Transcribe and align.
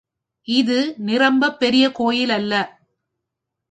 இது 0.47 0.77
நிரம்பப் 0.97 1.59
பெரிய 1.59 1.91
கோயில் 1.91 2.29
அல்ல. 2.29 2.53